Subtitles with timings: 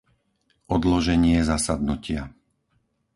[0.75, 2.21] Odloženie zasadnutia